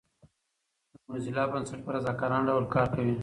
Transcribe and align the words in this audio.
د 0.91 0.95
موزیلا 1.07 1.43
بنسټ 1.51 1.79
په 1.85 1.91
رضاکارانه 1.95 2.45
ډول 2.49 2.65
کار 2.75 2.87
کوي. 2.95 3.15